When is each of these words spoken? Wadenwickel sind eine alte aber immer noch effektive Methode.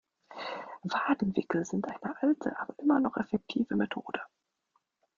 Wadenwickel 0.81 1.63
sind 1.63 1.85
eine 1.85 2.19
alte 2.23 2.57
aber 2.59 2.73
immer 2.79 2.99
noch 2.99 3.17
effektive 3.17 3.75
Methode. 3.75 4.19